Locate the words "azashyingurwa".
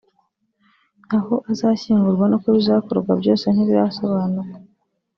1.51-2.25